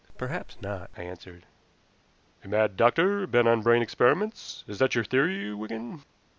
"Perhaps 0.17 0.59
not," 0.63 0.89
I 0.97 1.03
answered. 1.03 1.45
"A 2.43 2.47
mad 2.47 2.75
doctor 2.75 3.27
bent 3.27 3.47
on 3.47 3.61
brain 3.61 3.83
experiments 3.83 4.63
is 4.67 4.79
that 4.79 4.95
your 4.95 5.03
theory, 5.03 5.53
Wigan?" 5.53 6.01